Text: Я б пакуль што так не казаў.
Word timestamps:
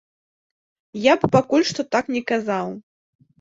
Я 1.03 1.13
б 1.23 1.29
пакуль 1.35 1.67
што 1.73 1.81
так 1.97 2.11
не 2.17 2.23
казаў. 2.33 2.73